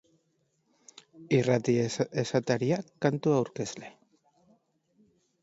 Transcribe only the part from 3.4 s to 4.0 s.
aurkezle.